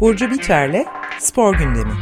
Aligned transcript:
Burcu 0.00 0.30
Biterle 0.30 0.86
Spor 1.18 1.54
Gündemi. 1.58 1.92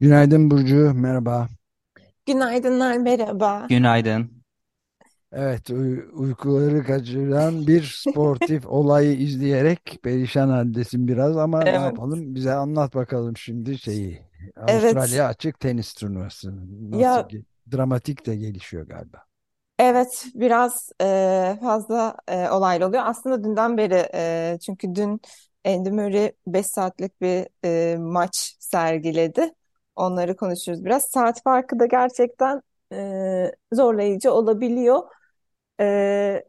Günaydın 0.00 0.50
Burcu, 0.50 0.92
merhaba. 0.94 1.48
Günaydınlar, 2.26 2.96
merhaba. 2.96 3.66
Günaydın. 3.68 4.39
Evet, 5.32 5.70
uy- 5.70 6.08
uykuları 6.12 6.84
kaçıran 6.84 7.66
bir 7.66 7.82
sportif 7.96 8.66
olayı 8.66 9.16
izleyerek 9.18 9.98
perişan 10.02 10.48
haldesin 10.48 11.08
biraz 11.08 11.36
ama 11.36 11.64
ne 11.66 11.76
Evet, 11.76 11.80
yapalım? 11.80 12.34
Bize 12.34 12.52
anlat 12.52 12.94
bakalım 12.94 13.36
şimdi 13.36 13.78
şeyi. 13.78 14.22
evet. 14.66 15.10
Avustralya 15.10 15.26
Açık 15.28 15.60
Tenis 15.60 15.94
Turnuvası 15.94 16.52
nasıl 16.92 17.22
Ya 17.22 17.30
dramatik 17.72 18.26
de 18.26 18.36
gelişiyor 18.36 18.86
galiba. 18.86 19.24
evet 19.78 20.24
biraz 20.34 20.90
e, 21.02 21.58
fazla 21.60 22.16
e, 22.28 22.50
olaylı 22.50 22.86
oluyor. 22.86 23.02
Aslında 23.06 23.44
dünden 23.44 23.76
beri 23.76 24.08
e, 24.14 24.58
çünkü 24.66 24.94
dün 24.94 25.20
Andy 25.66 25.90
Murray 25.90 26.32
5 26.46 26.66
saatlik 26.66 27.20
bir 27.20 27.46
e, 27.64 27.96
maç 27.98 28.56
sergiledi. 28.60 29.54
Onları 29.96 30.36
konuşuruz 30.36 30.84
biraz. 30.84 31.04
Saat 31.04 31.42
farkı 31.42 31.78
da 31.80 31.86
gerçekten 31.86 32.62
e, 32.92 33.52
zorlayıcı 33.72 34.32
olabiliyor. 34.32 35.02
E, 35.80 36.44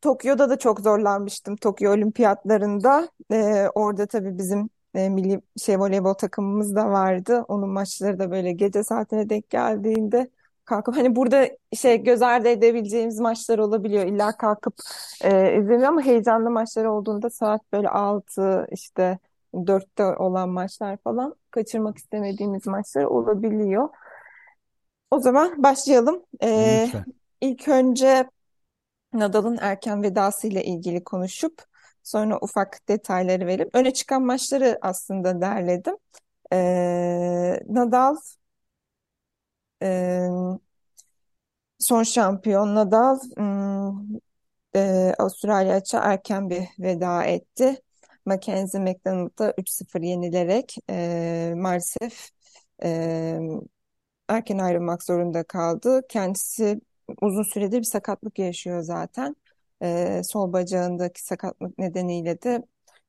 Tokyo'da 0.00 0.50
da 0.50 0.58
çok 0.58 0.80
zorlanmıştım. 0.80 1.56
Tokyo 1.56 1.92
Olimpiyatlarında. 1.92 3.08
Ee, 3.32 3.66
orada 3.74 4.06
tabii 4.06 4.38
bizim 4.38 4.70
e, 4.94 5.08
milli 5.08 5.40
şey 5.62 5.78
voleybol 5.78 6.14
takımımız 6.14 6.76
da 6.76 6.90
vardı. 6.90 7.44
Onun 7.48 7.68
maçları 7.70 8.18
da 8.18 8.30
böyle 8.30 8.52
gece 8.52 8.84
saatine 8.84 9.28
denk 9.28 9.50
geldiğinde 9.50 10.30
kalkıp 10.64 10.96
hani 10.96 11.16
burada 11.16 11.48
şey 11.76 12.02
göz 12.02 12.22
ardı 12.22 12.48
edebileceğimiz 12.48 13.20
maçlar 13.20 13.58
olabiliyor. 13.58 14.04
İlla 14.06 14.36
kalkıp 14.36 14.74
e, 15.24 15.58
izlemiyor 15.58 15.88
ama 15.88 16.02
heyecanlı 16.02 16.50
maçlar 16.50 16.84
olduğunda 16.84 17.30
saat 17.30 17.72
böyle 17.72 17.88
6 17.88 18.66
işte 18.72 19.18
4'te 19.54 20.04
olan 20.04 20.48
maçlar 20.48 20.96
falan 20.96 21.34
kaçırmak 21.50 21.98
istemediğimiz 21.98 22.66
maçlar 22.66 23.04
olabiliyor. 23.04 23.88
O 25.10 25.20
zaman 25.20 25.62
başlayalım. 25.62 26.22
Ee, 26.42 26.82
Lütfen. 26.86 27.04
ilk 27.40 27.68
önce 27.68 28.28
Nadal'ın 29.12 29.58
erken 29.60 30.02
vedası 30.02 30.46
ile 30.46 30.64
ilgili 30.64 31.04
konuşup 31.04 31.62
sonra 32.02 32.38
ufak 32.40 32.88
detayları 32.88 33.46
verip 33.46 33.70
öne 33.74 33.92
çıkan 33.92 34.22
maçları 34.22 34.78
aslında 34.82 35.40
derledim. 35.40 35.96
Ee, 36.52 37.60
Nadal 37.68 38.16
e, 39.80 40.62
son 41.78 42.02
şampiyon 42.02 42.74
Nadal 42.74 43.18
e, 44.76 45.14
Avustralya 45.18 45.74
açığa 45.76 46.12
erken 46.12 46.50
bir 46.50 46.68
veda 46.78 47.24
etti. 47.24 47.82
Mackenzie 48.26 48.80
McDonald'da 48.80 49.54
3-0 49.58 50.02
yenilerek 50.02 50.76
e, 50.90 51.52
maalesef 51.56 52.30
e, 52.84 53.38
erken 54.28 54.58
ayrılmak 54.58 55.02
zorunda 55.02 55.42
kaldı. 55.44 56.02
Kendisi 56.08 56.80
uzun 57.22 57.42
süredir 57.42 57.78
bir 57.78 57.82
sakatlık 57.84 58.38
yaşıyor 58.38 58.80
zaten. 58.82 59.36
Ee, 59.82 60.22
sol 60.24 60.52
bacağındaki 60.52 61.22
sakatlık 61.24 61.78
nedeniyle 61.78 62.42
de 62.42 62.62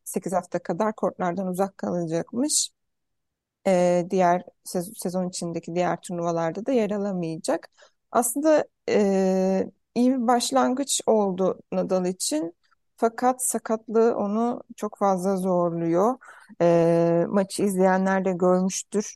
8 0.04 0.34
hafta 0.34 0.60
kadar 0.60 0.96
kortlardan 0.96 1.48
uzak 1.48 1.78
kalacakmış. 1.78 2.70
Ee, 3.68 4.08
diğer 4.10 4.44
sez- 4.66 4.94
sezon 5.04 5.30
içindeki 5.30 5.76
diğer 5.76 6.02
turnuvalarda 6.02 6.66
da 6.66 6.72
yer 6.72 6.92
alamayacak. 6.92 7.70
Aslında 8.12 8.66
e, 8.90 9.72
iyi 9.96 10.12
bir 10.12 10.28
başlangıç 10.28 11.02
oldu 11.08 11.60
Nadal 11.72 12.06
için. 12.06 12.56
Fakat 12.98 13.46
sakatlığı 13.46 14.16
onu 14.18 14.64
çok 14.76 14.98
fazla 14.98 15.38
zorluyor. 15.38 16.16
Ee, 16.62 17.26
maçı 17.30 17.64
izleyenler 17.64 18.26
de 18.26 18.32
görmüştür 18.32 19.16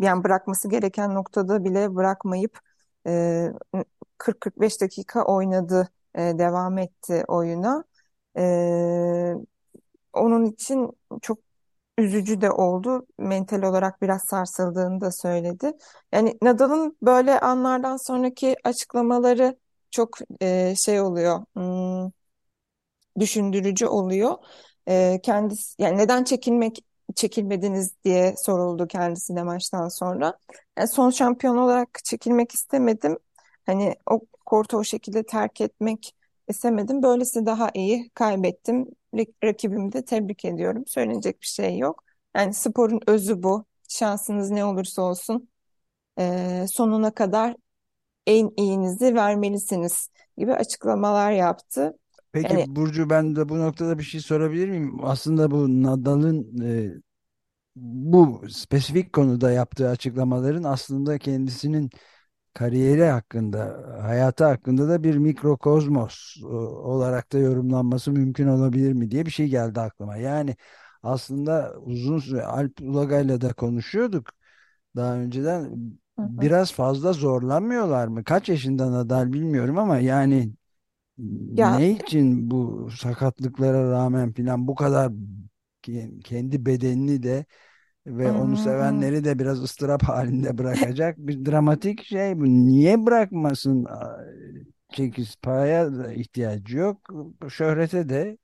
yani 0.00 0.24
bırakması 0.24 0.68
gereken 0.70 1.14
noktada 1.14 1.64
bile 1.64 1.94
bırakmayıp 1.94 2.58
e, 2.58 2.67
40-45 4.18 4.80
dakika 4.80 5.24
oynadı, 5.24 5.88
e, 6.14 6.20
devam 6.20 6.78
etti 6.78 7.24
oyuna. 7.28 7.84
E, 8.38 8.42
onun 10.12 10.44
için 10.44 10.90
çok 11.22 11.38
üzücü 11.98 12.40
de 12.40 12.50
oldu. 12.50 13.06
Mental 13.18 13.62
olarak 13.62 14.02
biraz 14.02 14.22
sarsıldığını 14.24 15.00
da 15.00 15.12
söyledi. 15.12 15.72
Yani 16.12 16.38
Nadal'ın 16.42 16.96
böyle 17.02 17.40
anlardan 17.40 17.96
sonraki 18.08 18.56
açıklamaları 18.64 19.58
çok 19.90 20.18
e, 20.42 20.74
şey 20.76 21.00
oluyor. 21.00 21.40
hmm, 21.54 22.10
düşündürücü 23.20 23.86
oluyor. 23.86 24.34
Ee, 24.88 25.20
kendisi 25.22 25.82
yani 25.82 25.98
neden 25.98 26.24
çekilmek 26.24 26.84
çekilmediniz 27.14 27.94
diye 28.04 28.34
soruldu 28.36 28.86
kendisine 28.88 29.42
maçtan 29.42 29.88
sonra. 29.88 30.38
Yani 30.78 30.88
son 30.88 31.10
şampiyon 31.10 31.56
olarak 31.56 31.88
çekilmek 32.04 32.52
istemedim. 32.52 33.18
Hani 33.66 33.94
o 34.10 34.20
kortu 34.46 34.76
o 34.76 34.84
şekilde 34.84 35.22
terk 35.22 35.60
etmek 35.60 36.14
istemedim. 36.48 37.02
Böylesi 37.02 37.46
daha 37.46 37.70
iyi 37.74 38.10
kaybettim. 38.14 38.86
Rak- 39.14 39.44
Rakibimi 39.44 39.92
de 39.92 40.04
tebrik 40.04 40.44
ediyorum. 40.44 40.84
Söylenecek 40.86 41.40
bir 41.42 41.46
şey 41.46 41.78
yok. 41.78 42.04
Yani 42.36 42.54
sporun 42.54 43.00
özü 43.06 43.42
bu. 43.42 43.64
Şansınız 43.88 44.50
ne 44.50 44.64
olursa 44.64 45.02
olsun 45.02 45.48
ee, 46.18 46.66
sonuna 46.72 47.10
kadar 47.14 47.56
en 48.26 48.50
iyinizi 48.56 49.14
vermelisiniz 49.14 50.10
gibi 50.38 50.54
açıklamalar 50.54 51.32
yaptı. 51.32 51.98
Yani 52.42 52.58
Peki 52.58 52.76
Burcu 52.76 53.10
ben 53.10 53.36
de 53.36 53.48
bu 53.48 53.58
noktada 53.58 53.98
bir 53.98 54.02
şey 54.04 54.20
sorabilir 54.20 54.68
miyim? 54.68 55.04
Aslında 55.04 55.50
bu 55.50 55.82
Nadal'ın 55.82 56.60
e, 56.64 56.92
bu 57.76 58.42
spesifik 58.50 59.12
konuda 59.12 59.52
yaptığı 59.52 59.88
açıklamaların 59.90 60.62
aslında 60.64 61.18
kendisinin 61.18 61.90
kariyeri 62.54 63.04
hakkında, 63.04 63.86
hayatı 64.02 64.44
hakkında 64.44 64.88
da 64.88 65.02
bir 65.04 65.16
mikrokozmos 65.16 66.36
e, 66.42 66.46
olarak 66.46 67.32
da 67.32 67.38
yorumlanması 67.38 68.12
mümkün 68.12 68.48
olabilir 68.48 68.92
mi 68.92 69.10
diye 69.10 69.26
bir 69.26 69.30
şey 69.30 69.48
geldi 69.48 69.80
aklıma. 69.80 70.16
Yani 70.16 70.56
aslında 71.02 71.74
uzun 71.80 72.18
süre 72.18 72.42
Alp 72.44 72.80
Ulagay'la 72.82 73.40
da 73.40 73.52
konuşuyorduk 73.52 74.30
daha 74.96 75.14
önceden. 75.14 75.78
Hı 76.18 76.22
hı. 76.22 76.28
Biraz 76.42 76.72
fazla 76.72 77.12
zorlanmıyorlar 77.12 78.08
mı? 78.08 78.24
Kaç 78.24 78.48
yaşında 78.48 78.92
Nadal 78.92 79.32
bilmiyorum 79.32 79.78
ama 79.78 79.98
yani 79.98 80.52
Ya 81.56 81.70
ne 81.72 81.90
için 81.90 82.50
bu 82.50 82.88
sakatlıklara 83.00 83.90
rağmen 83.90 84.32
filan 84.32 84.68
bu 84.68 84.74
kadar 84.74 85.12
ke- 85.82 86.20
kendi 86.22 86.66
bedenini 86.66 87.22
de 87.22 87.44
ve 88.06 88.32
onu 88.32 88.56
sevenleri 88.58 89.24
de 89.24 89.38
biraz 89.38 89.62
ıstırap 89.62 90.02
halinde 90.04 90.58
bırakacak 90.58 91.18
bir 91.18 91.46
dramatik 91.46 92.04
şey 92.04 92.38
bu. 92.40 92.44
Niye 92.46 93.06
bırakmasın? 93.06 93.84
Aa, 93.84 94.18
Çekiz 94.90 95.36
paraya 95.36 95.92
da 95.98 96.12
ihtiyacı 96.12 96.78
yok. 96.78 96.98
Şöhrete 97.50 98.08
de 98.08 98.38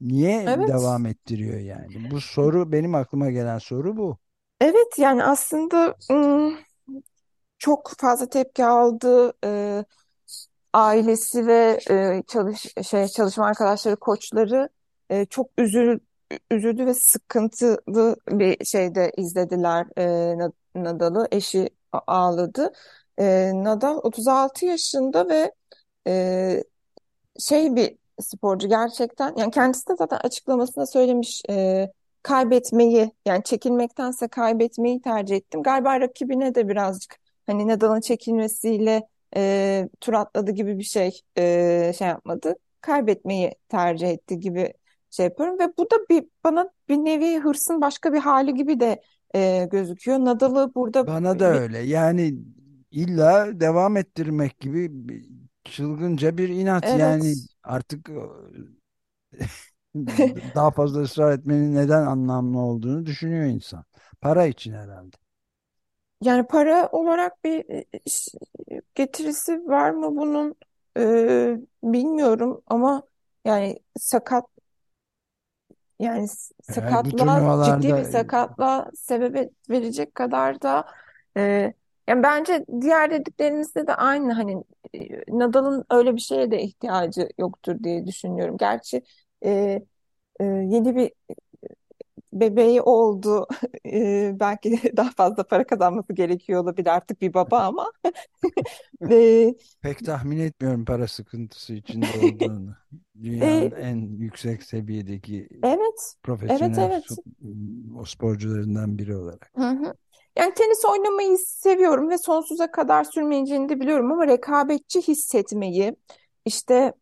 niye 0.00 0.46
evet. 0.46 0.66
devam 0.66 1.06
ettiriyor 1.06 1.60
yani? 1.60 1.88
Bu 2.10 2.20
soru 2.22 2.72
benim 2.72 2.94
aklıma 2.94 3.30
gelen 3.30 3.58
soru 3.58 3.96
bu. 3.96 4.18
Evet 4.60 4.98
yani 4.98 5.24
aslında 5.24 5.96
çok 7.58 7.92
fazla 7.98 8.28
tepki 8.28 8.64
aldı. 8.64 9.32
Ee, 9.44 9.84
ailesi 10.76 11.46
ve 11.46 11.78
e, 11.90 12.22
çalış 12.26 12.66
şey 12.88 13.08
çalışma 13.08 13.46
arkadaşları, 13.46 13.96
koçları 13.96 14.68
e, 15.10 15.24
çok 15.24 15.50
üzül 15.58 15.98
üzüldü 16.50 16.86
ve 16.86 16.94
sıkıntılı 16.94 18.16
bir 18.28 18.64
şeyde 18.64 19.12
izlediler 19.16 19.86
e, 19.96 20.38
Na- 20.38 20.52
Nadal'ı. 20.74 21.28
Eşi 21.32 21.70
ağladı. 22.06 22.72
E, 23.18 23.52
Nadal 23.54 23.98
36 24.02 24.66
yaşında 24.66 25.28
ve 25.28 25.52
e, 26.08 26.64
şey 27.40 27.76
bir 27.76 27.96
sporcu 28.20 28.68
gerçekten 28.68 29.34
yani 29.36 29.50
kendisi 29.50 29.88
de 29.88 29.96
zaten 29.96 30.18
açıklamasında 30.24 30.86
söylemiş 30.86 31.42
e, 31.50 31.88
kaybetmeyi 32.22 33.12
yani 33.26 33.42
çekilmektense 33.44 34.28
kaybetmeyi 34.28 35.00
tercih 35.02 35.36
ettim. 35.36 35.62
Galiba 35.62 36.00
rakibine 36.00 36.54
de 36.54 36.68
birazcık 36.68 37.16
hani 37.46 37.68
Nadal'ın 37.68 38.00
çekilmesiyle 38.00 39.08
e, 39.36 39.88
tur 40.00 40.12
atladı 40.12 40.50
gibi 40.50 40.78
bir 40.78 40.84
şey 40.84 41.20
e, 41.38 41.92
şey 41.98 42.08
yapmadı. 42.08 42.54
Kaybetmeyi 42.80 43.52
tercih 43.68 44.08
etti 44.08 44.40
gibi 44.40 44.72
şey 45.10 45.24
yapıyorum 45.24 45.58
ve 45.58 45.72
bu 45.78 45.90
da 45.90 45.96
bir 46.10 46.24
bana 46.44 46.70
bir 46.88 46.96
nevi 46.96 47.38
hırsın 47.38 47.80
başka 47.80 48.12
bir 48.12 48.18
hali 48.18 48.54
gibi 48.54 48.80
de 48.80 49.02
e, 49.34 49.68
gözüküyor. 49.72 50.18
Nadal'ı 50.18 50.74
burada 50.74 51.06
Bana 51.06 51.38
da 51.38 51.54
bir, 51.54 51.60
öyle. 51.60 51.78
Yani 51.78 52.34
illa 52.90 53.60
devam 53.60 53.96
ettirmek 53.96 54.60
gibi 54.60 54.90
çılgınca 55.64 56.38
bir 56.38 56.48
inat. 56.48 56.84
Yani 56.84 57.26
evet 57.26 57.36
artık 57.62 58.10
daha 60.54 60.70
fazla 60.70 61.00
ısrar 61.00 61.32
etmenin 61.38 61.74
neden 61.74 62.06
anlamlı 62.06 62.58
olduğunu 62.58 63.06
düşünüyor 63.06 63.44
insan. 63.44 63.84
Para 64.20 64.46
için 64.46 64.72
herhalde. 64.72 65.16
Yani 66.22 66.46
para 66.46 66.88
olarak 66.92 67.44
bir 67.44 67.70
e, 67.70 67.84
getirisi 68.94 69.52
var 69.68 69.90
mı 69.90 70.16
bunun 70.16 70.54
Ee, 70.98 71.56
bilmiyorum 71.82 72.62
ama 72.66 73.02
yani 73.44 73.78
sakat 73.98 74.44
yani 75.98 76.26
Yani 76.68 76.72
sakatlığa 76.74 77.46
ciddi 77.60 77.96
bir 77.96 78.04
sakatlığa 78.04 78.90
sebebiyet 78.94 79.52
verecek 79.70 80.14
kadar 80.14 80.62
da 80.62 80.84
e, 81.36 81.72
yani 82.08 82.22
bence 82.22 82.64
diğer 82.80 83.10
dediklerinizde 83.10 83.86
de 83.86 83.94
aynı 83.94 84.32
hani 84.32 84.64
e, 84.94 84.98
Nadal'ın 85.38 85.84
öyle 85.90 86.14
bir 86.16 86.20
şeye 86.20 86.50
de 86.50 86.62
ihtiyacı 86.62 87.28
yoktur 87.38 87.82
diye 87.84 88.06
düşünüyorum. 88.06 88.56
Gerçi 88.58 89.02
e, 89.44 89.50
e, 90.40 90.44
yeni 90.44 90.96
bir 90.96 91.12
bebeği 92.32 92.82
oldu. 92.82 93.46
E, 93.92 94.32
belki 94.40 94.96
daha 94.96 95.10
fazla 95.10 95.42
para 95.42 95.66
kazanması 95.66 96.12
gerekiyor 96.12 96.62
olabilir 96.62 96.86
artık 96.86 97.20
bir 97.20 97.34
baba 97.34 97.58
ama 97.58 97.92
e, 99.10 99.54
pek 99.82 100.04
tahmin 100.04 100.38
etmiyorum 100.38 100.84
para 100.84 101.08
sıkıntısı 101.08 101.74
içinde 101.74 102.06
olduğunu. 102.24 102.74
Dünyanın 103.22 103.70
e, 103.70 103.74
en 103.80 103.96
yüksek 104.18 104.62
seviyedeki 104.62 105.48
evet 105.62 105.80
evet 105.80 106.14
profesyonel 106.22 106.78
evet 106.78 107.04
o 107.98 108.04
sporcularından 108.04 108.98
biri 108.98 109.16
olarak. 109.16 109.50
Hı 109.56 109.68
hı. 109.68 109.94
Yani 110.38 110.54
tenis 110.54 110.84
oynamayı 110.84 111.38
seviyorum 111.38 112.10
ve 112.10 112.18
sonsuza 112.18 112.70
kadar 112.70 113.04
sürmeyeceğini 113.04 113.68
de 113.68 113.80
biliyorum 113.80 114.12
ama 114.12 114.26
rekabetçi 114.26 115.02
hissetmeyi 115.02 115.96
işte 116.44 116.92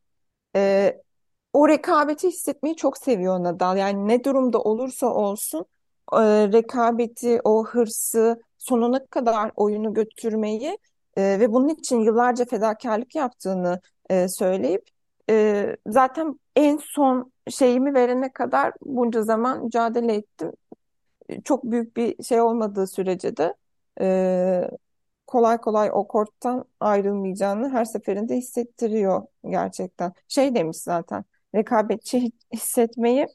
e, 0.56 0.94
o 1.54 1.68
rekabeti 1.68 2.28
hissetmeyi 2.28 2.76
çok 2.76 2.98
seviyor 2.98 3.44
Nadal. 3.44 3.76
Yani 3.78 4.08
ne 4.08 4.24
durumda 4.24 4.60
olursa 4.60 5.06
olsun 5.06 5.66
e, 6.12 6.18
rekabeti, 6.52 7.40
o 7.44 7.66
hırsı 7.66 8.42
sonuna 8.58 9.06
kadar 9.06 9.52
oyunu 9.56 9.94
götürmeyi 9.94 10.78
e, 11.16 11.22
ve 11.40 11.52
bunun 11.52 11.68
için 11.68 12.00
yıllarca 12.00 12.44
fedakarlık 12.44 13.14
yaptığını 13.14 13.80
e, 14.10 14.28
söyleyip 14.28 14.88
e, 15.30 15.76
zaten 15.86 16.40
en 16.56 16.76
son 16.82 17.32
şeyimi 17.50 17.94
verene 17.94 18.32
kadar 18.32 18.72
bunca 18.84 19.22
zaman 19.22 19.64
mücadele 19.64 20.14
ettim 20.14 20.52
çok 21.44 21.64
büyük 21.64 21.96
bir 21.96 22.24
şey 22.24 22.40
olmadığı 22.40 22.86
sürece 22.86 23.36
de 23.36 23.54
e, 24.00 24.70
kolay 25.26 25.58
kolay 25.58 25.90
o 25.92 26.08
korttan 26.08 26.64
ayrılmayacağını 26.80 27.70
her 27.70 27.84
seferinde 27.84 28.36
hissettiriyor 28.36 29.22
gerçekten. 29.50 30.12
Şey 30.28 30.54
demiş 30.54 30.76
zaten 30.76 31.24
rekabetçi 31.54 32.32
hissetmeyi 32.52 33.26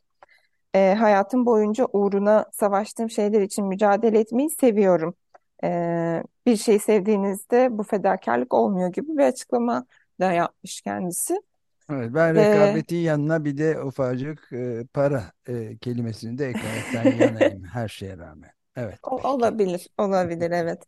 e, 0.75 0.95
hayatım 0.95 1.45
boyunca 1.45 1.87
uğruna 1.93 2.45
savaştığım 2.53 3.09
şeyler 3.09 3.41
için 3.41 3.65
mücadele 3.65 4.19
etmeyi 4.19 4.49
seviyorum. 4.49 5.15
E, 5.63 6.23
bir 6.45 6.55
şey 6.57 6.79
sevdiğinizde 6.79 7.69
bu 7.77 7.83
fedakarlık 7.83 8.53
olmuyor 8.53 8.93
gibi 8.93 9.17
bir 9.17 9.23
açıklama 9.23 9.85
da 10.19 10.31
yapmış 10.33 10.81
kendisi. 10.81 11.41
Evet, 11.89 12.13
ben 12.13 12.35
E, 12.35 12.39
rekabetin 12.39 12.97
yanına 12.97 13.45
bir 13.45 13.57
de 13.57 13.81
ufacık 13.81 14.53
e, 14.53 14.85
para 14.93 15.31
e, 15.47 15.77
kelimesini 15.77 16.37
de 16.37 16.47
eklemekten 16.49 17.05
yanayım 17.05 17.63
her 17.73 17.87
şeye 17.87 18.17
rağmen. 18.17 18.51
Evet, 18.75 18.99
O-. 19.03 19.29
Olabilir, 19.29 19.87
olabilir 19.97 20.51
evet. 20.51 20.83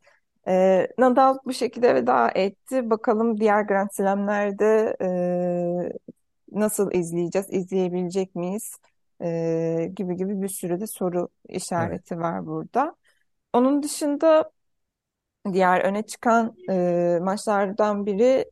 Ee, 0.47 0.87
Nadal 0.97 1.37
bu 1.45 1.53
şekilde 1.53 1.95
veda 1.95 2.31
etti. 2.35 2.89
Bakalım 2.89 3.39
diğer 3.39 3.61
Grand 3.63 3.89
Slam'lerde 3.93 4.95
e, 5.01 5.91
nasıl 6.51 6.91
izleyeceğiz, 6.91 7.47
izleyebilecek 7.53 8.35
miyiz 8.35 8.75
E, 9.23 9.91
gibi 9.95 10.15
gibi 10.15 10.41
bir 10.41 10.47
sürü 10.49 10.79
de 10.81 10.87
soru 10.87 11.29
Evet. 11.77 11.93
işareti 11.93 12.19
var 12.19 12.45
burada. 12.45 12.95
Onun 13.53 13.83
dışında 13.83 14.51
diğer 15.53 15.81
öne 15.81 16.03
çıkan 16.05 16.55
e, 16.69 17.19
maçlardan 17.21 18.05
biri 18.05 18.51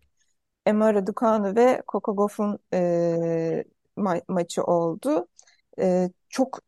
Emma 0.65 0.93
Raducanu 0.93 1.55
ve 1.55 1.83
Coco 1.87 2.15
Gauff'un 2.15 2.59
e, 2.73 3.65
ma- 3.97 4.23
maçı 4.27 4.63
oldu. 4.63 5.27
E, 5.81 6.09
çok 6.29 6.59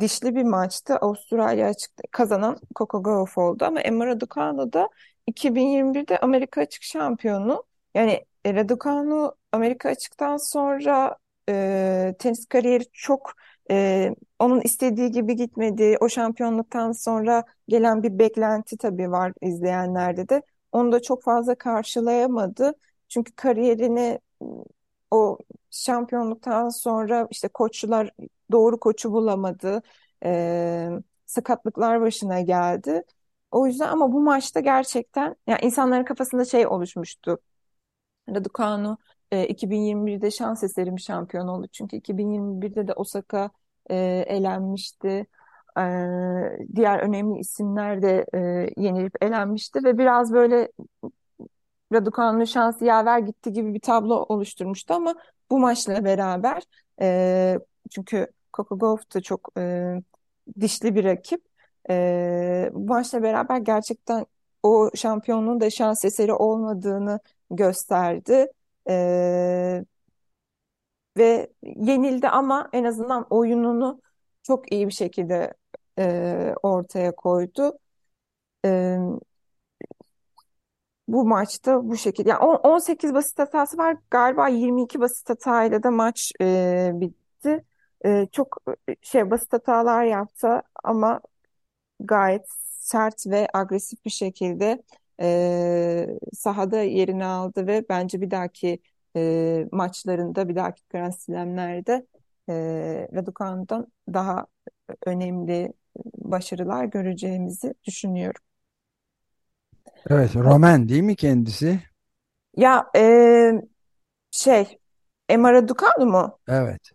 dişli 0.00 0.36
bir 0.36 0.42
maçtı. 0.44 0.96
Avustralya 0.96 1.68
açık 1.68 1.92
kazanan 2.12 2.58
Coco 2.76 3.02
Gauff 3.02 3.38
oldu 3.38 3.64
ama 3.64 3.80
Emma 3.80 4.06
Raducanu 4.06 4.72
da 4.72 4.88
2021'de 5.26 6.18
Amerika 6.20 6.60
açık 6.60 6.82
şampiyonu. 6.82 7.64
Yani 7.94 8.26
e, 8.44 8.54
Raducanu 8.54 9.34
Amerika 9.52 9.88
açıktan 9.88 10.36
sonra 10.36 11.16
e, 11.48 12.14
tenis 12.18 12.46
kariyeri 12.46 12.84
çok 12.92 13.32
e, 13.70 14.10
onun 14.38 14.60
istediği 14.60 15.10
gibi 15.10 15.36
gitmedi. 15.36 15.96
O 16.00 16.08
şampiyonluktan 16.08 16.92
sonra 16.92 17.44
gelen 17.68 18.02
bir 18.02 18.18
beklenti 18.18 18.76
tabii 18.76 19.10
var 19.10 19.32
izleyenlerde 19.42 20.28
de. 20.28 20.42
Onu 20.72 20.92
da 20.92 21.02
çok 21.02 21.22
fazla 21.22 21.54
karşılayamadı. 21.54 22.72
Çünkü 23.08 23.32
kariyerini 23.36 24.20
o 25.10 25.38
şampiyonluktan 25.70 26.68
sonra 26.68 27.28
işte 27.30 27.48
koçlar 27.48 28.10
doğru 28.52 28.80
koçu 28.80 29.12
bulamadı. 29.12 29.82
Ee, 30.24 30.88
sakatlıklar 31.26 32.00
başına 32.00 32.40
geldi. 32.40 33.02
O 33.50 33.66
yüzden 33.66 33.88
ama 33.88 34.12
bu 34.12 34.20
maçta 34.20 34.60
gerçekten 34.60 35.36
yani 35.46 35.58
insanların 35.62 36.04
kafasında 36.04 36.44
şey 36.44 36.66
oluşmuştu. 36.66 37.38
Raducanu 38.28 38.98
e, 39.30 39.46
2021'de 39.46 40.30
şans 40.30 40.62
eseri 40.64 40.96
bir 40.96 41.00
şampiyon 41.00 41.48
oldu. 41.48 41.66
Çünkü 41.72 41.96
2021'de 41.96 42.88
de 42.88 42.92
Osaka 42.92 43.50
e, 43.90 43.96
elenmişti. 44.28 45.26
E, 45.78 45.82
diğer 46.74 46.98
önemli 46.98 47.38
isimler 47.38 48.02
de 48.02 48.26
e, 48.34 48.38
yenilip 48.76 49.22
elenmişti 49.22 49.84
ve 49.84 49.98
biraz 49.98 50.32
böyle 50.32 50.68
Raducanu'nun 51.92 52.44
şansı 52.44 52.84
yaver 52.84 53.18
gitti 53.18 53.52
gibi 53.52 53.74
bir 53.74 53.80
tablo 53.80 54.14
oluşturmuştu 54.28 54.94
ama 54.94 55.14
bu 55.50 55.58
maçla 55.58 56.04
beraber 56.04 56.62
e, 57.00 57.58
çünkü 57.90 58.26
Coco 58.52 58.78
Gauff 58.78 59.14
da 59.14 59.20
çok 59.20 59.50
e, 59.58 59.94
dişli 60.60 60.94
bir 60.94 61.04
rakip. 61.04 61.44
E, 61.90 62.70
bu 62.72 62.86
maçla 62.88 63.22
beraber 63.22 63.58
gerçekten 63.58 64.26
o 64.62 64.90
şampiyonluğun 64.94 65.60
da 65.60 65.70
şans 65.70 66.04
eseri 66.04 66.32
olmadığını 66.32 67.20
gösterdi. 67.50 68.46
E, 68.90 69.84
ve 71.16 71.50
yenildi 71.62 72.28
ama 72.28 72.68
en 72.72 72.84
azından 72.84 73.26
oyununu 73.30 74.00
çok 74.42 74.72
iyi 74.72 74.86
bir 74.88 74.92
şekilde 74.92 75.54
e, 75.98 76.54
ortaya 76.62 77.14
koydu. 77.16 77.78
E, 78.66 78.98
Bu 81.08 81.24
maçta 81.24 81.88
bu 81.88 81.96
şekilde. 81.96 82.28
Yani 82.28 82.38
on- 82.44 82.60
18 82.70 83.14
basit 83.14 83.38
hatası 83.38 83.76
var. 83.78 83.96
Galiba 84.10 84.48
22 84.48 85.00
basit 85.00 85.30
hatayla 85.30 85.82
da 85.82 85.90
maç 85.90 86.32
e, 86.40 86.90
bitti. 86.94 87.64
E, 88.04 88.26
çok 88.32 88.56
şey 89.02 89.30
basit 89.30 89.52
hatalar 89.52 90.04
yaptı 90.04 90.62
ama 90.84 91.20
gayet 92.00 92.46
sert 92.80 93.26
ve 93.28 93.48
agresif 93.54 94.04
bir 94.04 94.10
şekilde 94.10 94.82
e, 95.20 96.06
sahada 96.32 96.82
yerini 96.82 97.24
aldı 97.24 97.66
ve 97.66 97.84
bence 97.88 98.20
bir 98.20 98.30
dahaki 98.30 98.80
e, 99.16 99.68
maçlarında, 99.72 100.48
bir 100.48 100.56
dahaki 100.56 100.82
Grand 100.90 101.12
Slam'lerde 101.12 102.06
e, 102.48 102.52
Raducanu'dan 103.14 103.86
daha 104.12 104.46
önemli 105.06 105.72
başarılar 106.18 106.84
göreceğimizi 106.84 107.74
düşünüyorum. 107.84 108.42
Evet, 110.10 110.36
Roman 110.36 110.88
değil 110.88 111.02
mi 111.02 111.16
kendisi? 111.16 111.80
Ya 112.56 112.90
e, 112.96 113.52
Şey, 114.30 114.78
Emma 115.28 115.52
Raducanu 115.52 116.06
mu? 116.06 116.38
Evet. 116.48 116.92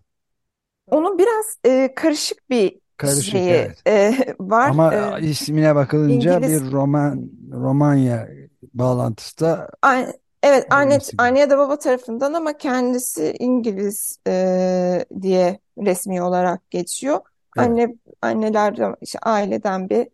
Onun 0.87 1.17
biraz 1.17 1.57
e, 1.65 1.93
karışık 1.95 2.49
bir 2.49 2.79
Karışık 2.97 3.49
şeyi 3.49 3.49
evet. 3.49 3.85
e, 3.87 4.13
var. 4.39 4.73
Ama 4.73 4.91
E, 4.91 5.19
ismine 5.19 5.75
bakılınca 5.75 6.45
İngiliz, 6.45 6.47
bir 6.47 6.71
Roman 6.71 7.31
Romanya 7.51 8.29
bağlantısı 8.73 9.39
da 9.39 9.69
a- 9.81 10.05
evet 10.43 10.67
anne, 10.73 10.99
anne 11.17 11.39
ya 11.39 11.49
da 11.49 11.57
baba 11.57 11.79
tarafından 11.79 12.33
ama 12.33 12.57
kendisi 12.57 13.35
İngiliz 13.39 14.19
e, 14.27 15.05
diye 15.21 15.59
resmi 15.77 16.21
olarak 16.21 16.71
geçiyor. 16.71 17.19
Evet. 17.55 17.75
Anne 17.77 17.95
anneler 18.21 18.95
işte 19.01 19.19
aileden 19.19 19.89
bir 19.89 20.07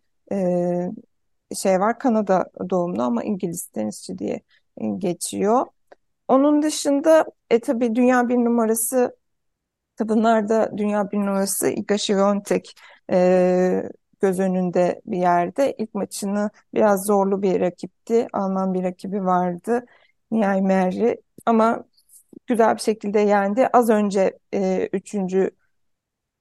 e, 1.52 1.54
şey 1.56 1.80
var. 1.80 1.98
Kanada 1.98 2.50
doğumlu 2.70 3.02
ama 3.02 3.24
İngiliz 3.24 3.66
tenisçi 3.66 4.18
diye 4.18 4.40
geçiyor. 4.98 5.66
Onun 6.28 6.62
dışında 6.62 7.26
e, 7.50 7.60
tabii 7.60 7.94
dünya 7.94 8.28
bir 8.28 8.36
numarası 8.36 9.16
Kadınlarda 9.96 10.78
dünya 10.78 11.10
bir 11.10 11.18
numarası 11.18 11.68
Iga 11.68 11.98
Świątek 11.98 12.74
e, 13.12 13.82
göz 14.20 14.40
önünde 14.40 15.00
bir 15.06 15.18
yerde. 15.18 15.72
İlk 15.78 15.94
maçını 15.94 16.50
biraz 16.74 17.06
zorlu 17.06 17.42
bir 17.42 17.60
rakipti. 17.60 18.26
Alman 18.32 18.74
bir 18.74 18.82
rakibi 18.82 19.24
vardı. 19.24 19.86
Nihai 20.30 20.62
Meri 20.62 21.20
ama 21.46 21.84
güzel 22.46 22.74
bir 22.76 22.80
şekilde 22.80 23.20
yendi. 23.20 23.68
Az 23.72 23.90
önce 23.90 24.38
e, 24.54 24.88
üçüncü 24.92 25.50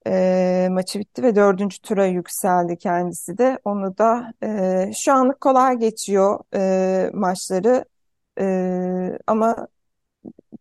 E, 0.07 0.67
maçı 0.71 0.99
bitti 0.99 1.23
ve 1.23 1.35
dördüncü 1.35 1.81
tura 1.81 2.05
yükseldi 2.05 2.77
kendisi 2.77 3.37
de. 3.37 3.59
Onu 3.65 3.97
da 3.97 4.33
e, 4.43 4.91
şu 4.93 5.13
anlık 5.13 5.41
kolay 5.41 5.77
geçiyor 5.77 6.39
e, 6.55 7.09
maçları 7.13 7.85
E, 8.41 9.19
ama 9.27 9.67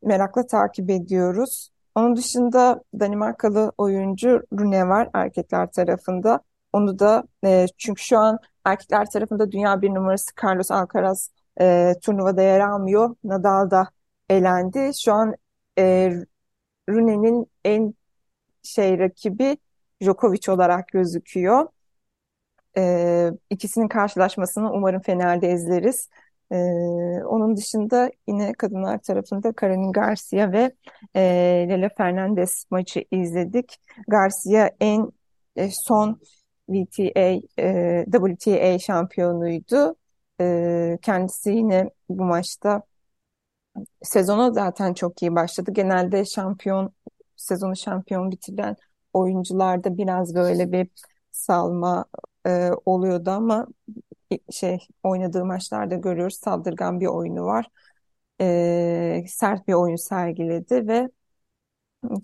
merakla 0.02 0.46
takip 0.46 0.90
ediyoruz. 0.90 1.70
Onun 1.94 2.16
dışında 2.16 2.82
Danimarkalı 3.00 3.72
oyuncu 3.78 4.42
Rune 4.58 4.88
var 4.88 5.08
erkekler 5.14 5.72
tarafında. 5.72 6.40
Onu 6.72 6.98
da 6.98 7.24
e, 7.44 7.66
çünkü 7.78 8.02
şu 8.02 8.18
an 8.18 8.38
erkekler 8.64 9.10
tarafında 9.10 9.52
dünya 9.52 9.82
bir 9.82 9.90
numarası 9.90 10.30
Carlos 10.44 10.70
Alcaraz 10.70 11.30
e, 11.60 11.94
turnuvada 12.02 12.42
yer 12.42 12.60
almıyor. 12.60 13.16
Nadal 13.24 13.70
da 13.70 13.88
elendi. 14.30 14.90
Şu 15.04 15.12
an 15.12 15.34
e, 15.78 16.12
Rune'nin 16.90 17.46
en 17.64 17.94
şey 18.62 18.98
rakibi 18.98 19.58
Djokovic 20.02 20.52
olarak 20.52 20.88
gözüküyor. 20.88 21.66
E, 22.76 23.30
ikisinin 23.50 23.88
karşılaşmasını 23.88 24.72
umarım 24.72 25.02
Fener'de 25.02 25.52
izleriz. 25.52 26.08
E, 26.52 26.56
onun 27.24 27.56
dışında 27.56 28.10
yine 28.28 28.52
kadınlar 28.52 28.98
tarafında 28.98 29.52
Caroline 29.60 29.90
Garcia 29.92 30.52
ve 30.52 30.72
e, 31.16 31.20
Lele 31.68 31.88
Fernandez 31.96 32.64
maçı 32.70 33.04
izledik. 33.10 33.80
Garcia 34.08 34.70
en 34.80 35.12
e, 35.56 35.70
son 35.70 36.20
VTA, 36.68 37.40
e, 37.58 38.04
WTA 38.12 38.78
şampiyonuydu. 38.78 39.96
E, 40.40 40.98
kendisi 41.02 41.50
yine 41.50 41.90
bu 42.08 42.24
maçta 42.24 42.82
sezona 44.02 44.50
zaten 44.52 44.94
çok 44.94 45.22
iyi 45.22 45.34
başladı. 45.34 45.70
Genelde 45.74 46.24
şampiyon 46.24 46.92
sezonu 47.36 47.76
şampiyon 47.76 48.30
bitiren 48.30 48.76
oyuncularda 49.12 49.98
biraz 49.98 50.34
böyle 50.34 50.72
bir 50.72 50.88
salma 51.32 52.04
e, 52.46 52.70
oluyordu 52.86 53.30
ama 53.30 53.66
şey 54.52 54.78
oynadığı 55.02 55.44
maçlarda 55.44 55.94
görüyoruz 55.94 56.36
saldırgan 56.36 57.00
bir 57.00 57.06
oyunu 57.06 57.44
var. 57.44 57.66
E, 58.40 59.24
sert 59.28 59.68
bir 59.68 59.72
oyun 59.72 59.96
sergiledi 59.96 60.88
ve 60.88 61.08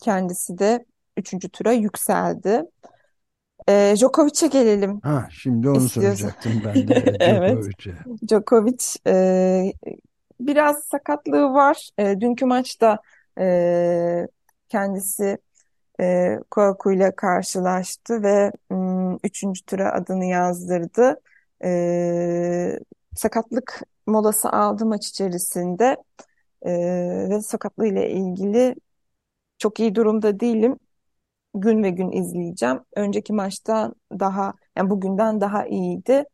kendisi 0.03 0.59
de 0.59 0.85
üçüncü 1.17 1.49
tura 1.49 1.73
yükseldi. 1.73 2.63
E, 3.69 3.95
Djokovic'e 3.97 4.47
gelelim 4.47 5.03
Ha, 5.03 5.29
şimdi 5.31 5.69
onu 5.69 5.77
istiyorsan. 5.77 6.29
soracaktım 6.29 6.63
ben 6.65 6.89
de. 6.89 7.17
Evet. 7.21 7.51
Djokovic'e. 7.51 7.95
Djokovic 8.29 8.85
e, 9.07 9.73
biraz 10.41 10.85
sakatlığı 10.85 11.55
var. 11.55 11.91
E, 11.99 12.21
dünkü 12.21 12.45
maçta 12.47 12.99
e, 13.39 14.29
kendisi 14.69 15.39
e, 16.01 16.39
Kouakou 16.51 16.93
ile 16.93 17.17
karşılaştı 17.17 18.23
ve 18.23 18.53
m, 18.71 19.19
üçüncü 19.25 19.63
tura 19.65 19.93
adını 19.93 20.25
yazdırdı. 20.25 21.21
E, 21.65 22.79
sakatlık 23.17 23.81
molası 24.07 24.51
aldı 24.51 24.87
maç 24.87 25.09
içerisinde 25.09 25.97
E, 26.67 26.71
ve 27.31 27.41
sakatlığı 27.43 27.87
ile 27.87 28.11
ilgili 28.11 28.75
çok 29.59 29.81
iyi 29.81 29.95
durumda 29.95 30.41
değilim. 30.41 30.79
Gün 31.55 31.83
ve 31.83 31.91
gün 31.91 32.13
izleyeceğim. 32.13 32.81
Önceki 32.97 33.33
maçta 33.33 33.95
daha, 34.13 34.55
yani 34.77 34.91
bugünden 34.91 35.41
daha 35.41 35.67
iyiydi. 35.67 36.25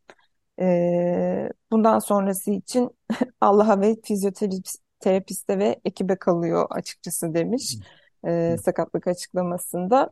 E, 0.61 1.51
bundan 1.73 1.99
sonrası 1.99 2.51
için 2.51 2.91
Allah'a 3.41 3.81
ve 3.81 3.97
fizyoterapiste 4.05 5.59
ve 5.59 5.81
ekibe 5.85 6.17
kalıyor 6.17 6.67
açıkçası 6.71 7.35
demiş 7.35 7.79
e, 8.27 8.57
sakatlık 8.63 9.07
açıklamasında. 9.07 10.11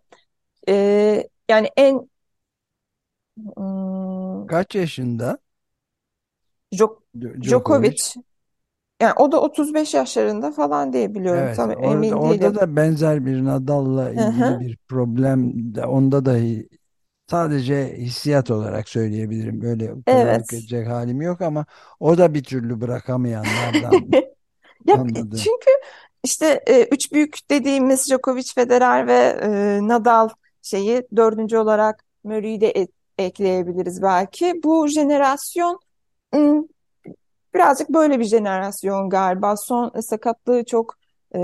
E, 0.68 1.28
yani 1.50 1.70
en 1.76 2.10
hmm, 3.36 3.89
Kaç 4.46 4.74
yaşında 4.74 5.38
Djok- 6.72 7.02
Djo- 7.20 7.36
Djokovic 7.46 8.00
Djokovic? 8.00 8.16
yani 9.02 9.14
o 9.16 9.32
da 9.32 9.40
35 9.42 9.94
yaşlarında 9.94 10.52
falan 10.52 10.92
diye 10.92 11.14
biliyorum. 11.14 11.48
Evet, 11.48 11.60
Tam 11.60 11.72
orada 11.76 12.16
emin 12.20 12.20
orada 12.20 12.54
değilim. 12.54 12.54
da 12.54 12.76
benzer 12.76 13.26
bir 13.26 13.44
Nadal'la 13.44 14.12
Hı 14.16 14.20
ilgili 14.24 14.60
hı. 14.60 14.60
bir 14.60 14.76
problem 14.88 15.52
de 15.74 15.86
onda 15.86 16.24
da 16.24 16.38
sadece 17.30 17.96
hissiyat 17.98 18.50
olarak 18.50 18.88
söyleyebilirim. 18.88 19.60
Böyle 19.62 19.94
karalık 20.10 20.52
Evet. 20.52 20.52
edecek 20.52 20.88
halim 20.88 21.22
yok 21.22 21.40
ama 21.42 21.66
o 22.00 22.18
da 22.18 22.34
bir 22.34 22.44
türlü 22.44 22.80
bırakamayanlardan 22.80 24.18
Ya 24.86 24.96
anladım. 24.96 25.34
çünkü 25.34 25.70
işte 26.24 26.64
e, 26.66 26.84
üç 26.84 27.12
büyük 27.12 27.50
dediğimiz 27.50 28.08
Djokovic, 28.10 28.44
Federer 28.54 29.06
ve 29.06 29.14
e, 29.42 29.88
Nadal 29.88 30.28
şeyi 30.62 31.02
dördüncü 31.16 31.56
olarak 31.58 32.04
Murray'i 32.24 32.60
de 32.60 32.68
e- 32.76 32.88
ekleyebiliriz 33.20 34.02
belki. 34.02 34.60
Bu 34.64 34.88
jenerasyon 34.88 35.80
birazcık 37.54 37.90
böyle 37.90 38.18
bir 38.20 38.24
jenerasyon 38.24 39.10
galiba. 39.10 39.56
Son 39.56 40.00
sakatlığı 40.00 40.64
çok 40.64 40.94
e, 41.34 41.40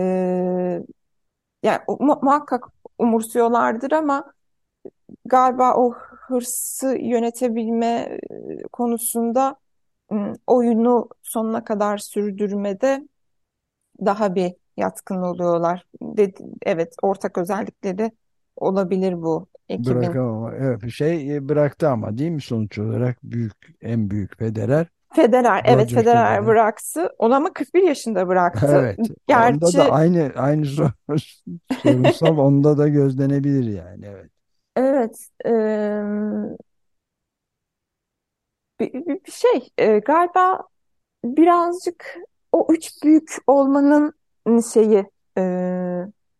yani 1.62 1.80
mu- 1.88 2.20
muhakkak 2.22 2.64
umursuyorlardır 2.98 3.92
ama 3.92 4.32
galiba 5.24 5.74
o 5.76 5.92
hırsı 6.28 6.96
yönetebilme 7.00 8.18
konusunda 8.72 9.56
oyunu 10.46 11.08
sonuna 11.22 11.64
kadar 11.64 11.98
sürdürmede 11.98 13.08
daha 14.06 14.34
bir 14.34 14.54
yatkın 14.76 15.16
oluyorlar. 15.22 15.86
Dedi- 16.02 16.44
evet, 16.62 16.94
ortak 17.02 17.38
özellikleri 17.38 18.12
olabilir 18.56 19.22
bu 19.22 19.48
ekibin. 19.68 19.96
Bırakamama. 20.00 20.54
Evet, 20.54 20.90
şey 20.90 21.36
e, 21.36 21.48
bıraktı 21.48 21.88
ama 21.88 22.18
değil 22.18 22.30
mi 22.30 22.40
sonuç 22.42 22.78
olarak 22.78 23.18
büyük 23.22 23.54
en 23.82 24.10
büyük 24.10 24.38
Federer 24.38 24.86
Federer, 25.14 25.62
evet 25.64 25.90
Roger 25.90 25.94
Federer 25.94 26.24
Federer. 26.38 26.46
bıraktı. 26.46 27.10
O 27.18 27.30
ama 27.32 27.52
41 27.52 27.82
yaşında 27.82 28.28
bıraktı. 28.28 28.66
Evet. 28.68 28.98
Onda 29.32 29.66
Gerçi 29.66 29.78
da 29.78 29.90
aynı 29.90 30.32
aynı 30.36 30.66
sor- 30.66 30.92
sorunsal 31.82 32.38
onda 32.38 32.78
da 32.78 32.88
gözlenebilir 32.88 33.64
yani. 33.74 34.06
Evet. 34.06 34.30
evet 34.74 35.30
bir, 38.80 38.92
bir- 38.92 39.24
bir 39.26 39.32
şey 39.32 39.68
e, 39.78 39.98
galiba 39.98 40.60
birazcık 41.24 42.18
o 42.52 42.66
üç 42.70 43.04
büyük 43.04 43.36
olmanın 43.46 44.14
şeyi 44.74 45.06
e, 45.38 45.42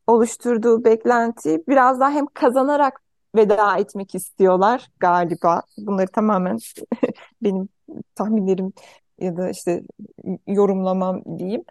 oluşturduğu 0.06 0.84
beklenti 0.84 1.64
biraz 1.68 2.00
daha 2.00 2.10
hem 2.10 2.26
kazanarak 2.26 3.02
veda 3.36 3.78
etmek 3.78 4.14
istiyorlar 4.14 4.88
galiba. 5.00 5.62
Bunları 5.78 6.06
tamamen 6.06 6.58
benim 7.42 7.68
tahminlerim 8.14 8.72
ya 9.20 9.36
da 9.36 9.50
işte 9.50 9.82
yorumlamam 10.46 11.38
diyeyim. 11.38 11.64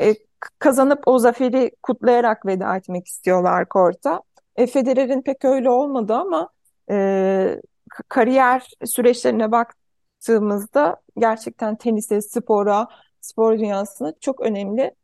E, 0.00 0.14
kazanıp 0.58 1.08
o 1.08 1.18
zaferi 1.18 1.70
kutlayarak 1.82 2.46
veda 2.46 2.76
etmek 2.76 3.06
istiyorlar 3.06 3.68
korta. 3.68 4.22
E, 4.56 4.66
Federer'in 4.66 5.22
pek 5.22 5.44
öyle 5.44 5.70
olmadı 5.70 6.14
ama 6.14 6.48
e, 6.90 7.60
kariyer 8.08 8.70
süreçlerine 8.84 9.52
baktığımızda 9.52 10.96
gerçekten 11.18 11.76
tenise, 11.76 12.22
spora, 12.22 12.88
spor 13.20 13.58
dünyasına 13.58 14.12
çok 14.20 14.40
önemli 14.40 14.94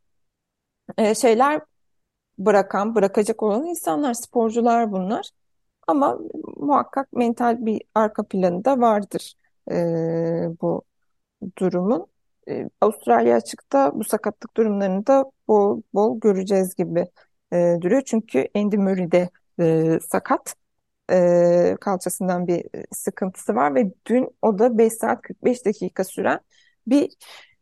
e, 0.97 1.15
şeyler 1.15 1.61
bırakan, 2.37 2.95
bırakacak 2.95 3.43
olan 3.43 3.65
insanlar, 3.65 4.13
sporcular 4.13 4.91
bunlar. 4.91 5.29
Ama 5.89 6.19
muhakkak 6.57 7.13
mental 7.13 7.65
bir 7.65 7.81
arka 7.95 8.23
planı 8.23 8.65
da 8.65 8.79
vardır 8.79 9.33
e, 9.71 9.75
bu 10.61 10.83
durumun. 11.57 12.07
E, 12.49 12.69
Avustralya 12.81 13.35
açıkta 13.35 13.91
bu 13.95 14.03
sakatlık 14.03 14.57
durumlarını 14.57 15.07
da 15.07 15.31
bol 15.47 15.81
bol 15.93 16.19
göreceğiz 16.19 16.75
gibi 16.75 17.05
e, 17.53 17.77
duruyor. 17.81 18.01
Çünkü 18.05 18.47
Andy 18.55 18.77
Murray 18.77 19.11
de 19.11 19.29
e, 19.59 19.99
sakat. 19.99 20.55
E, 21.11 21.77
kalçasından 21.81 22.47
bir 22.47 22.65
sıkıntısı 22.91 23.55
var 23.55 23.75
ve 23.75 23.91
dün 24.05 24.29
o 24.41 24.59
da 24.59 24.77
5 24.77 24.93
saat 24.93 25.21
45 25.21 25.65
dakika 25.65 26.03
süren 26.03 26.39
bir 26.87 27.09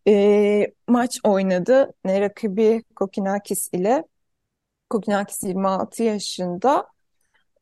e, 0.07 0.74
maç 0.88 1.19
oynadı. 1.24 1.93
Ne 2.05 2.22
rakibi 2.22 2.84
Kokinakis 2.96 3.69
ile. 3.74 4.03
Kokinakis 4.89 5.43
26 5.43 6.03
yaşında. 6.03 6.88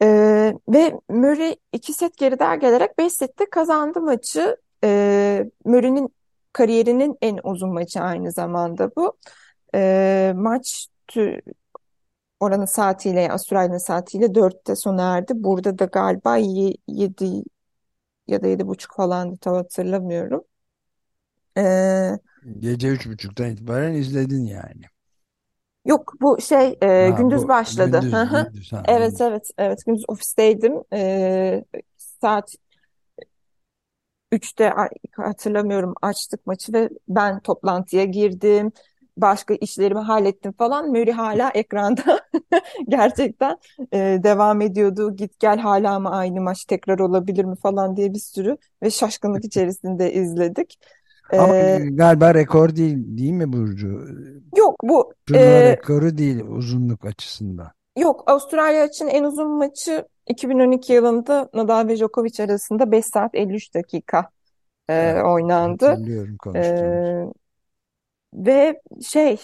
Ee, 0.01 0.53
ve 0.69 0.99
Murray 1.09 1.55
iki 1.73 1.93
set 1.93 2.17
geriden 2.17 2.59
gelerek 2.59 2.97
5 2.97 3.13
sette 3.13 3.45
kazandı 3.49 4.01
maçı. 4.01 4.57
Ee, 4.83 5.49
Murray'nin 5.65 6.15
kariyerinin 6.53 7.17
en 7.21 7.39
uzun 7.43 7.73
maçı 7.73 7.99
aynı 8.01 8.31
zamanda 8.31 8.91
bu. 8.95 9.17
Ee, 9.75 10.33
maç 10.35 10.87
tü- 11.09 11.41
oranın 12.39 12.65
saatiyle, 12.65 13.31
Avustralya'nın 13.31 13.77
saatiyle 13.77 14.35
4'te 14.35 14.75
sona 14.75 15.17
erdi. 15.17 15.33
Burada 15.35 15.79
da 15.79 15.85
galiba 15.85 16.37
7 16.37 17.43
ya 18.27 18.43
da 18.43 18.47
yedi 18.47 18.67
buçuk 18.67 18.95
falandı 18.95 19.37
tam 19.37 19.55
hatırlamıyorum. 19.55 20.43
Ee, 21.57 22.11
Gece 22.59 22.87
üç 22.87 23.07
buçuktan 23.07 23.49
itibaren 23.49 23.93
izledin 23.93 24.45
yani. 24.45 24.81
Yok 25.85 26.13
bu 26.21 26.41
şey 26.41 26.77
e, 26.83 26.87
Ha, 26.87 27.09
gündüz 27.21 27.43
bu 27.43 27.47
başladı. 27.47 27.99
gündüz 28.01 28.11
gündüz 28.51 28.73
ha 28.73 28.83
Evet 28.87 29.09
gündüz. 29.19 29.21
evet 29.21 29.51
evet 29.57 29.85
gündüz 29.85 30.03
ofisteydim. 30.07 30.73
E, 30.93 31.63
saat 32.21 32.55
3'te 34.31 34.73
a- 34.73 34.89
hatırlamıyorum 35.17 35.93
açtık 36.01 36.47
maçı 36.47 36.73
ve 36.73 36.89
ben 37.07 37.39
toplantıya 37.39 38.03
girdim. 38.03 38.71
Başka 39.17 39.53
işlerimi 39.53 39.99
hallettim 39.99 40.51
falan. 40.51 40.87
Murray 40.87 41.11
hala 41.11 41.49
ekranda 41.49 42.21
gerçekten 42.89 43.57
e, 43.93 43.97
devam 44.23 44.61
ediyordu. 44.61 45.15
Git 45.15 45.39
gel 45.39 45.57
hala 45.59 45.99
mı 45.99 46.09
aynı 46.11 46.41
maç 46.41 46.65
tekrar 46.65 46.99
olabilir 46.99 47.45
mi 47.45 47.55
falan 47.55 47.97
diye 47.97 48.13
bir 48.13 48.19
sürü 48.19 48.57
ve 48.83 48.89
şaşkınlık 48.91 49.45
içerisinde 49.45 50.13
izledik. 50.13 50.79
Ama 51.37 51.53
E, 51.59 51.89
galiba 51.91 52.33
rekor 52.33 52.75
değil 52.75 53.17
değil 53.17 53.31
mi 53.31 53.53
Burcu? 53.53 54.07
yok 54.57 54.75
bu 54.83 55.13
Turnuva 55.25 55.63
e, 55.63 55.65
rekoru 55.65 56.17
değil 56.17 56.39
uzunluk 56.41 57.05
açısından. 57.05 57.71
yok 57.97 58.23
Avustralya 58.31 58.85
için 58.85 59.07
en 59.07 59.23
uzun 59.23 59.51
maçı 59.57 60.07
2012 60.27 60.93
yılında 60.93 61.49
Nadal 61.53 61.87
ve 61.87 61.97
Djokovic 61.97 62.43
arasında 62.43 62.91
5 62.91 63.05
saat 63.05 63.35
53 63.35 63.73
dakika 63.75 64.29
e, 64.89 64.93
Evet 65.01 65.21
oynandı. 65.21 65.97
hatırlıyorum 65.97 66.37
konuştuğumuz. 66.37 67.13
E, 67.13 67.33
ve 68.33 68.81
şey 69.05 69.37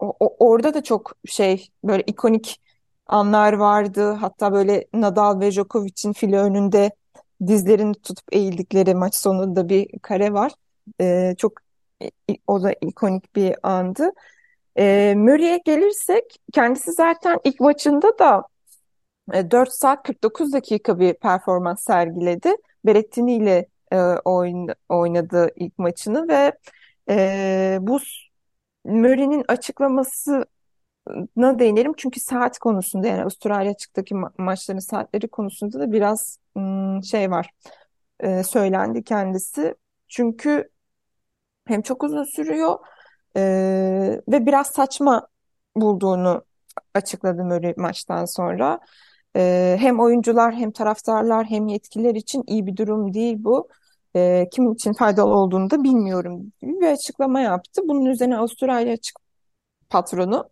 o- 0.00 0.16
o- 0.20 0.36
orada 0.50 0.74
da 0.74 0.82
çok 0.84 1.12
şey 1.26 1.68
böyle 1.84 2.02
ikonik 2.06 2.62
anlar 3.06 3.52
vardı. 3.52 4.12
Hatta 4.12 4.52
böyle 4.52 4.86
Nadal 4.94 5.40
ve 5.40 5.52
Djokovic'in 5.52 6.12
file 6.12 6.38
önünde 6.40 6.92
dizlerini 7.48 7.94
tutup 7.94 8.26
eğildikleri 8.32 8.94
maç 8.94 9.14
sonunda 9.16 9.68
bir 9.68 10.00
kare 10.02 10.32
var. 10.32 10.52
Ee, 11.00 11.34
çok 11.38 11.52
o 12.46 12.62
da 12.62 12.72
ikonik 12.72 13.36
bir 13.36 13.56
andı. 13.62 14.10
Ee, 14.78 15.14
Murray'e 15.16 15.58
gelirsek 15.64 16.36
kendisi 16.52 16.92
zaten 16.92 17.38
ilk 17.44 17.60
maçında 17.60 18.18
da 18.18 18.44
e, 19.34 19.50
4 19.50 19.72
saat 19.72 20.02
49 20.06 20.52
dakika 20.52 20.98
bir 21.00 21.14
performans 21.14 21.84
sergiledi. 21.84 22.56
Berrettini 22.86 23.36
ile 23.36 23.66
e, 23.92 23.96
oyn- 24.24 24.74
oynadı 24.88 25.50
ilk 25.56 25.78
maçını 25.78 26.28
ve 26.28 26.52
e, 27.10 27.78
bu 27.80 28.00
Murray'nin 28.84 29.44
açıklaması 29.48 30.44
na 31.36 31.58
değinelim 31.58 31.92
çünkü 31.96 32.20
saat 32.20 32.58
konusunda 32.58 33.06
yani 33.06 33.22
Avustralya 33.22 33.70
açıktaki 33.70 34.14
ma 34.14 34.32
maçların 34.38 34.78
saatleri 34.78 35.28
konusunda 35.28 35.80
da 35.80 35.92
biraz 35.92 36.38
şey 37.10 37.30
var 37.30 37.50
e, 38.20 38.42
söylendi 38.44 39.04
kendisi 39.04 39.74
çünkü 40.08 40.70
hem 41.66 41.82
çok 41.82 42.02
uzun 42.04 42.24
sürüyor 42.24 42.78
e, 43.36 43.42
ve 44.28 44.46
biraz 44.46 44.66
saçma 44.66 45.28
bulduğunu 45.76 46.44
açıkladı 46.94 47.44
Murray 47.44 47.74
maçtan 47.76 48.24
sonra. 48.24 48.80
E, 49.36 49.76
hem 49.80 50.00
oyuncular 50.00 50.54
hem 50.54 50.70
taraftarlar 50.72 51.46
hem 51.46 51.68
yetkililer 51.68 52.14
için 52.14 52.44
iyi 52.46 52.66
bir 52.66 52.76
durum 52.76 53.14
değil 53.14 53.36
bu. 53.38 53.68
E, 54.16 54.48
kimin 54.52 54.74
için 54.74 54.92
faydalı 54.92 55.34
olduğunu 55.34 55.70
da 55.70 55.84
bilmiyorum 55.84 56.52
gibi 56.62 56.80
bir 56.80 56.92
açıklama 56.92 57.40
yaptı. 57.40 57.82
Bunun 57.84 58.04
üzerine 58.04 58.38
Avustralya 58.38 58.96
patronu. 59.90 60.50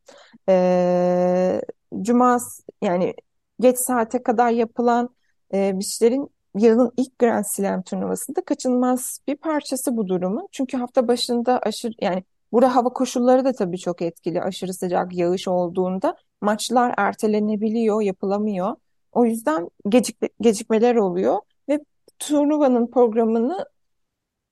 Ee, 0.48 1.60
Cuma 2.02 2.38
yani 2.82 3.14
geç 3.60 3.78
saate 3.78 4.22
kadar 4.22 4.50
yapılan 4.50 5.08
e, 5.54 5.78
işlerin 5.78 6.30
yılın 6.54 6.92
ilk 6.96 7.18
Grand 7.18 7.44
Slam 7.44 7.82
turnuvasında 7.82 8.44
kaçınılmaz 8.44 9.18
bir 9.28 9.36
parçası 9.36 9.96
bu 9.96 10.08
durumun. 10.08 10.48
Çünkü 10.52 10.76
hafta 10.76 11.08
başında 11.08 11.58
aşırı 11.58 11.92
yani 12.00 12.24
burada 12.52 12.74
hava 12.76 12.88
koşulları 12.88 13.44
da 13.44 13.52
tabii 13.52 13.78
çok 13.78 14.02
etkili. 14.02 14.42
Aşırı 14.42 14.74
sıcak 14.74 15.14
yağış 15.14 15.48
olduğunda 15.48 16.16
maçlar 16.40 16.94
ertelenebiliyor, 16.96 18.02
yapılamıyor. 18.02 18.76
O 19.12 19.24
yüzden 19.24 19.70
gecik, 19.88 20.18
gecikmeler 20.40 20.96
oluyor 20.96 21.38
ve 21.68 21.80
turnuvanın 22.18 22.86
programını 22.86 23.66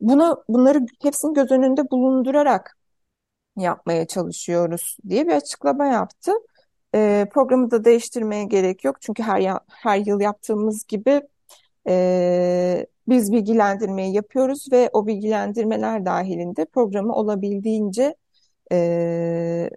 buna 0.00 0.36
bunları 0.48 0.86
hepsini 1.02 1.34
göz 1.34 1.50
önünde 1.50 1.90
bulundurarak 1.90 2.76
yapmaya 3.56 4.06
çalışıyoruz 4.06 4.96
diye 5.08 5.26
bir 5.26 5.32
açıklama 5.32 5.86
yaptı. 5.86 6.32
E, 6.94 7.26
programı 7.32 7.70
da 7.70 7.84
değiştirmeye 7.84 8.44
gerek 8.44 8.84
yok. 8.84 9.00
Çünkü 9.00 9.22
her, 9.22 9.58
her 9.68 9.98
yıl 9.98 10.20
yaptığımız 10.20 10.84
gibi 10.86 11.22
e, 11.88 12.86
biz 13.08 13.32
bilgilendirmeyi 13.32 14.14
yapıyoruz 14.14 14.66
ve 14.72 14.90
o 14.92 15.06
bilgilendirmeler 15.06 16.06
dahilinde 16.06 16.64
programı 16.64 17.14
olabildiğince 17.14 18.14
e, 18.72 19.70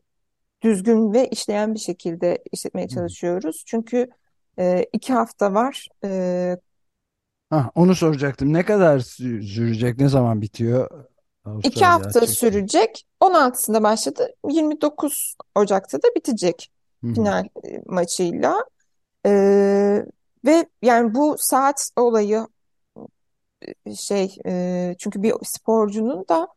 düzgün 0.64 1.14
ve 1.14 1.30
işleyen 1.30 1.74
bir 1.74 1.80
şekilde 1.80 2.44
işletmeye 2.52 2.88
çalışıyoruz. 2.88 3.64
Çünkü 3.68 4.10
e, 4.60 4.86
iki 4.94 5.14
hafta 5.14 5.54
var. 5.54 5.88
E, 6.06 6.58
Ha, 7.50 7.72
onu 7.76 7.96
soracaktım. 7.96 8.54
Ne 8.54 8.66
kadar 8.66 9.00
sü- 9.00 9.42
sürecek? 9.44 9.98
Ne 10.00 10.10
zaman 10.10 10.42
bitiyor 10.42 11.06
iki 11.64 11.86
Avustralya 11.86 11.86
hafta 11.86 12.28
açık? 12.28 12.28
sürecek. 12.28 13.06
16'sında 13.20 13.84
başladı. 13.84 14.30
29 14.50 15.36
Ocak'ta 15.56 15.98
da 15.98 16.08
bitecek 16.16 16.72
Hı 17.04 17.08
hı. 17.08 17.32
final 17.32 17.46
e, 17.66 17.82
maçıyla. 17.86 18.66
Ee, 19.28 20.06
ve 20.46 20.66
yani 20.82 21.16
bu 21.16 21.36
saat 21.40 21.90
olayı 21.96 22.48
şey 23.96 24.38
e, 24.46 24.96
çünkü 25.00 25.24
bir 25.24 25.34
sporcunun 25.44 26.26
da 26.30 26.48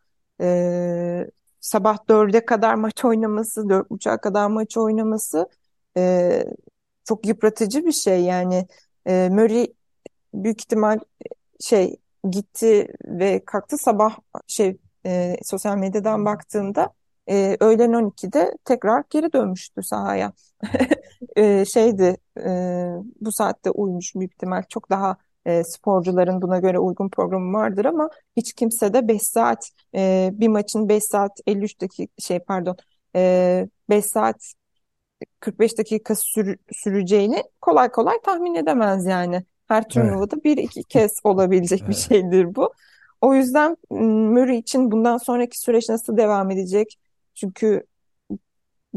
e, 0.41 1.27
sabah 1.61 2.09
dörde 2.09 2.45
kadar 2.45 2.75
maç 2.75 3.05
oynaması, 3.05 3.69
dört 3.69 3.91
buçuğa 3.91 4.21
kadar 4.21 4.47
maç 4.47 4.77
oynaması 4.77 5.49
e, 5.97 6.45
çok 7.05 7.27
yıpratıcı 7.27 7.87
bir 7.87 7.93
şey. 7.93 8.21
Yani 8.25 8.67
e, 9.07 9.29
Murray 9.33 9.67
büyük 10.35 10.61
ihtimal 10.61 10.99
şey 11.61 11.97
gitti 12.31 12.89
ve 13.05 13.45
kalktı 13.45 13.79
sabah 13.79 14.19
şey 14.47 14.77
e, 15.07 15.37
sosyal 15.43 15.77
medyadan 15.77 16.25
baktığımda 16.25 16.93
e, 17.31 17.57
öğlen 17.61 17.93
12'de 17.93 18.53
tekrar 18.65 19.05
geri 19.11 19.33
dönmüştü 19.33 19.83
sahaya. 19.83 20.33
E, 21.37 21.65
şeydi 21.65 22.17
e, 22.47 22.51
bu 23.21 23.33
saatte 23.33 23.71
uyumuş 23.71 24.15
büyük 24.15 24.33
ihtimal 24.33 24.63
çok 24.69 24.91
daha 24.91 25.17
e, 25.47 25.65
sporcuların 25.65 26.43
buna 26.43 26.59
göre 26.59 26.79
uygun 26.79 27.09
programı 27.09 27.53
vardır 27.59 27.85
ama 27.85 28.11
hiç 28.37 28.53
kimse 28.53 28.95
de 28.95 29.09
5 29.09 29.23
saat 29.23 29.71
e, 29.95 30.31
bir 30.33 30.49
maçın 30.49 30.89
5 30.89 31.05
saat 31.05 31.41
53 31.47 31.81
dakika 31.81 32.13
şey 32.19 32.39
pardon 32.39 32.77
e, 33.17 33.69
5 33.91 34.07
saat 34.07 34.53
45 35.41 35.79
dakika 35.79 36.15
sür- 36.15 36.59
süreceğini 36.73 37.43
kolay 37.61 37.91
kolay 37.91 38.17
tahmin 38.25 38.55
edemez 38.55 39.07
yani. 39.07 39.45
Her 39.69 39.89
Evet. 39.95 40.19
turnuvada 40.19 40.45
bir 40.45 40.57
iki 40.57 40.85
kez 40.85 41.21
olabilecek 41.25 41.89
bir 41.89 41.95
şeydir 41.95 42.55
bu. 42.55 42.75
O 43.21 43.35
yüzden 43.35 43.77
Murray 43.91 44.59
için 44.59 44.91
bundan 44.91 45.17
sonraki 45.19 45.61
süreç 45.61 45.89
nasıl 45.89 46.17
devam 46.17 46.51
edecek? 46.51 46.99
Çünkü 47.37 47.87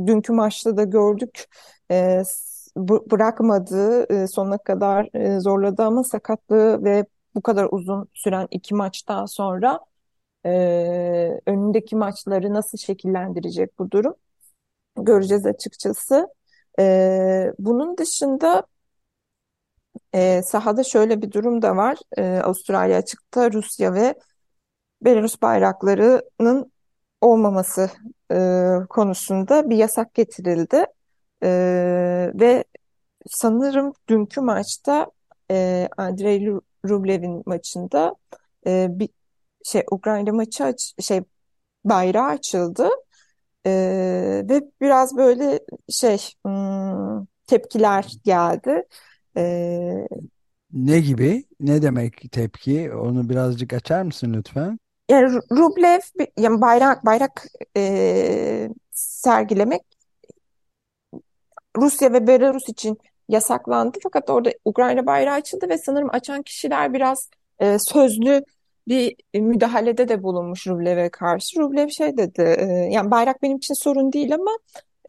dünkü 0.07 0.33
maçta 0.33 0.77
da 0.77 0.83
gördük 0.83 1.45
e, 1.91 2.23
bırakmadı 2.77 4.05
e, 4.13 4.27
sonuna 4.27 4.57
kadar 4.57 5.09
e, 5.13 5.39
zorladı 5.39 5.83
ama 5.83 6.03
sakatlığı 6.03 6.83
ve 6.83 7.05
bu 7.35 7.41
kadar 7.41 7.67
uzun 7.71 8.09
süren 8.13 8.47
iki 8.51 8.75
maçtan 8.75 9.25
sonra 9.25 9.79
e, 10.45 10.51
önündeki 11.45 11.95
maçları 11.95 12.53
nasıl 12.53 12.77
şekillendirecek 12.77 13.79
bu 13.79 13.91
durum? 13.91 14.15
Göreceğiz 14.97 15.45
açıkçası. 15.45 16.27
E, 16.79 17.53
bunun 17.59 17.97
dışında 17.97 18.63
e, 20.13 20.41
sahada 20.43 20.83
şöyle 20.83 21.21
bir 21.21 21.31
durum 21.31 21.61
da 21.61 21.75
var. 21.75 21.97
E, 22.17 22.23
Avustralya 22.23 22.97
açıkta 22.97 23.51
Rusya 23.51 23.93
ve 23.93 24.15
Belarus 25.01 25.41
bayraklarının 25.41 26.71
olmaması 27.21 27.89
e, 28.33 28.35
konusunda 28.89 29.69
bir 29.69 29.77
yasak 29.77 30.13
getirildi. 30.13 30.85
E, 31.43 31.49
ve 32.35 32.63
sanırım 33.29 33.93
dünkü 34.09 34.41
maçta 34.41 35.07
e, 35.51 35.89
Andrei 35.97 36.39
Ru- 36.47 36.61
Rublev'in 36.89 37.43
maçında 37.45 38.15
e, 38.67 38.87
bir 38.91 39.09
şey 39.65 39.83
Ukrayna 39.91 40.33
maçı 40.33 40.65
aç, 40.65 40.93
şey 41.01 41.21
bayrağı 41.85 42.27
açıldı. 42.27 42.89
E, 43.65 43.71
ve 44.49 44.61
biraz 44.81 45.17
böyle 45.17 45.59
şey 45.89 46.17
hmm, 46.45 47.25
tepkiler 47.47 48.07
geldi. 48.25 48.83
E, 49.37 50.07
Ne 50.73 50.99
gibi? 50.99 51.45
Ne 51.59 51.81
demek 51.81 52.31
tepki? 52.31 52.91
Onu 52.93 53.29
birazcık 53.29 53.73
açar 53.73 54.01
mısın 54.03 54.33
lütfen? 54.33 54.79
Yani 55.09 55.25
Ru- 55.25 55.57
Rublev 55.57 55.99
yani 56.37 56.61
bayrak 56.61 57.05
bayrak 57.05 57.45
e, 57.77 58.69
sergilemek 58.91 59.81
Rusya 61.77 62.13
ve 62.13 62.27
Belarus 62.27 62.69
için 62.69 62.97
yasaklandı. 63.29 63.97
Fakat 64.03 64.29
orada 64.29 64.51
Ukrayna 64.65 65.05
bayrağı 65.05 65.35
açıldı 65.35 65.69
ve 65.69 65.77
sanırım 65.77 66.09
açan 66.11 66.41
kişiler 66.41 66.93
biraz 66.93 67.29
e, 67.59 67.77
sözlü 67.79 68.43
bir 68.87 69.15
müdahalede 69.33 70.07
de 70.07 70.23
bulunmuş 70.23 70.67
Rublev'e 70.67 71.09
karşı. 71.09 71.59
Rublev 71.59 71.89
şey 71.89 72.17
dedi, 72.17 72.55
e, 72.59 72.65
yani 72.65 73.11
bayrak 73.11 73.41
benim 73.43 73.57
için 73.57 73.73
sorun 73.73 74.13
değil 74.13 74.33
ama 74.33 74.51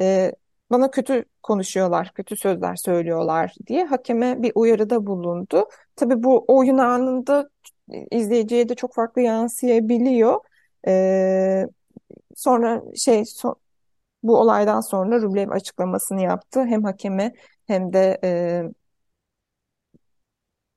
e, 0.01 0.33
bana 0.71 0.91
kötü 0.91 1.25
konuşuyorlar, 1.43 2.13
kötü 2.15 2.37
sözler 2.37 2.77
söylüyorlar 2.77 3.55
diye 3.67 3.85
hakeme 3.85 4.43
bir 4.43 4.53
uyarıda 4.55 5.07
bulundu. 5.07 5.69
Tabii 5.97 6.23
bu 6.23 6.45
oyun 6.49 6.79
anında 6.79 7.51
izleyiciye 8.11 8.69
de 8.69 8.75
çok 8.75 8.95
farklı 8.95 9.23
yansıyabiliyor. 9.23 10.41
E, 10.87 11.67
sonra 12.37 12.83
şey 12.97 13.25
so 13.25 13.55
bu 14.23 14.39
olaydan 14.41 14.81
sonra 14.81 15.23
Rublev 15.23 15.51
açıklamasını 15.51 16.23
yaptı. 16.23 16.65
Hem 16.67 16.85
hakeme 16.85 17.33
hem 17.67 17.93
de 17.93 18.21
e, 18.25 18.63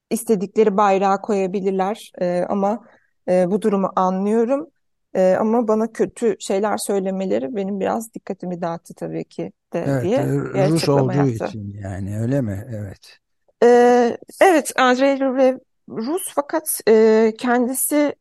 istedikleri 0.10 0.78
bayrağı 0.78 1.22
koyabilirler. 1.22 2.12
E, 2.22 2.46
ama 2.50 2.84
e, 3.30 3.52
bu 3.52 3.62
durumu 3.62 3.92
anlıyorum. 3.96 4.68
E, 5.16 5.36
ama 5.40 5.68
bana 5.68 5.92
kötü 5.92 6.36
şeyler 6.40 6.78
söylemeleri 6.78 7.56
benim 7.56 7.80
biraz 7.80 8.14
dikkatimi 8.14 8.62
dağıttı 8.62 8.94
tabii 8.94 9.24
ki 9.24 9.52
de 9.74 9.86
Evet, 9.88 10.04
diye 10.04 10.18
e, 10.56 10.68
Rus 10.70 10.90
olduğu 10.90 11.14
yaptı. 11.14 11.46
için 11.46 11.78
yani 11.82 12.20
öyle 12.20 12.42
mi? 12.42 12.68
Evet. 12.72 13.20
E, 13.64 13.68
evet, 14.42 14.72
Andrei 14.76 15.20
Rublev 15.20 15.58
Rus 15.90 16.22
fakat 16.36 16.82
e, 16.88 17.34
kendisi 17.38 18.16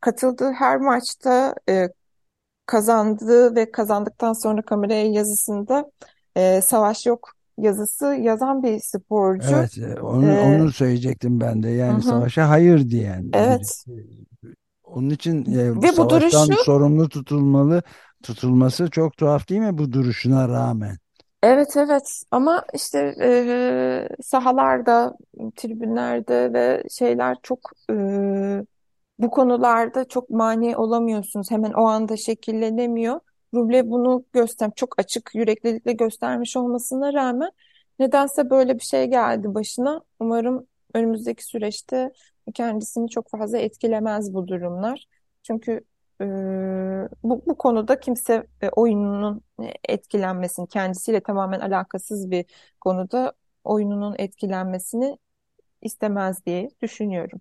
katıldığı 0.00 0.52
her 0.52 0.76
maçta 0.76 1.54
e, 1.68 1.88
kazandığı 2.66 3.54
ve 3.54 3.70
kazandıktan 3.70 4.32
sonra 4.32 4.62
kameraya 4.62 5.06
yazısında 5.06 5.90
e, 6.36 6.60
savaş 6.60 7.06
yok 7.06 7.32
yazısı 7.58 8.06
yazan 8.06 8.62
bir 8.62 8.80
sporcu. 8.80 9.48
Evet, 9.56 9.78
e, 9.78 10.00
onu 10.00 10.26
E, 10.26 10.40
onu 10.40 10.72
söyleyecektim 10.72 11.40
ben 11.40 11.62
de. 11.62 11.68
Yani 11.68 11.96
hı, 11.96 12.02
savaşa 12.02 12.48
hayır 12.48 12.90
diyen 12.90 13.30
evet. 13.34 13.84
Onun 14.84 15.10
için 15.10 15.52
e, 15.52 15.58
ve 15.58 15.76
bu 15.76 15.92
savaştan 15.92 16.48
duruşu 16.48 16.64
sorumlu 16.64 17.08
tutulmalı 17.08 17.82
tutulması 18.22 18.90
çok 18.90 19.16
tuhaf 19.16 19.48
değil 19.48 19.60
mi 19.60 19.78
bu 19.78 19.92
duruşuna 19.92 20.48
rağmen? 20.48 20.98
Evet 21.46 21.76
evet 21.76 22.22
ama 22.30 22.64
işte 22.74 23.14
e, 23.20 24.08
sahalarda, 24.22 25.16
tribünlerde 25.56 26.52
ve 26.52 26.82
şeyler 26.90 27.36
çok 27.42 27.70
e, 27.90 27.94
bu 29.18 29.30
konularda 29.30 30.08
çok 30.08 30.30
mani 30.30 30.76
olamıyorsunuz. 30.76 31.50
Hemen 31.50 31.72
o 31.72 31.84
anda 31.86 32.16
şekillenemiyor. 32.16 33.20
Ruble 33.54 33.90
bunu 33.90 34.24
göster 34.32 34.70
çok 34.76 34.98
açık 35.00 35.30
yüreklilikle 35.34 35.92
göstermiş 35.92 36.56
olmasına 36.56 37.12
rağmen 37.12 37.50
nedense 37.98 38.50
böyle 38.50 38.74
bir 38.74 38.84
şey 38.84 39.06
geldi 39.06 39.54
başına. 39.54 40.02
Umarım 40.20 40.66
önümüzdeki 40.94 41.44
süreçte 41.44 42.12
kendisini 42.54 43.08
çok 43.10 43.30
fazla 43.30 43.58
etkilemez 43.58 44.34
bu 44.34 44.48
durumlar. 44.48 45.06
Çünkü 45.42 45.80
e, 46.20 46.24
bu, 47.22 47.42
bu 47.46 47.58
konuda 47.58 48.00
kimse 48.00 48.46
e, 48.62 48.68
oyununun 48.68 49.42
etkilenmesini, 49.88 50.68
kendisiyle 50.68 51.20
tamamen 51.22 51.60
alakasız 51.60 52.30
bir 52.30 52.44
konuda 52.80 53.32
oyununun 53.64 54.14
etkilenmesini 54.18 55.18
istemez 55.82 56.46
diye 56.46 56.70
düşünüyorum. 56.82 57.40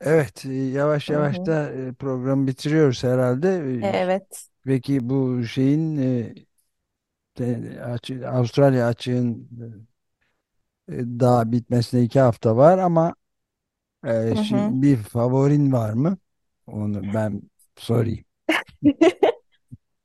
Evet, 0.00 0.44
e, 0.46 0.52
yavaş 0.54 1.10
Hı 1.10 1.10
yavaş 1.10 1.46
hı. 1.46 1.46
da 1.46 1.70
e, 1.72 1.92
programı 1.92 2.46
bitiriyoruz 2.46 3.04
herhalde. 3.04 3.48
E, 3.92 3.96
Evet. 3.96 4.48
Peki 4.64 5.10
bu 5.10 5.44
şeyin 5.44 5.96
e, 5.98 6.34
Avustralya 8.26 8.86
açığın 8.86 9.48
e, 10.88 10.94
daha 11.20 11.52
bitmesine 11.52 12.02
iki 12.02 12.20
hafta 12.20 12.56
var 12.56 12.78
ama 12.78 13.14
e, 14.04 14.08
Hı 14.32 14.38
şi- 14.38 14.42
hı. 14.42 14.76
bir 14.82 14.96
favorin 14.98 15.72
var 15.72 15.92
mı? 15.94 16.18
Onu 16.72 17.02
ben 17.14 17.42
sorayım. 17.76 18.24